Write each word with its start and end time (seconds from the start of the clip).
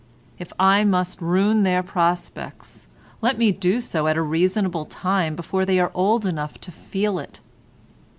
If 0.39 0.51
I 0.59 0.83
must 0.83 1.21
ruin 1.21 1.61
their 1.61 1.83
prospects, 1.83 2.87
let 3.21 3.37
me 3.37 3.51
do 3.51 3.79
so 3.79 4.07
at 4.07 4.17
a 4.17 4.21
reasonable 4.23 4.85
time 4.85 5.35
before 5.35 5.63
they 5.63 5.79
are 5.79 5.91
old 5.93 6.25
enough 6.25 6.57
to 6.61 6.71
feel 6.71 7.19
it." 7.19 7.39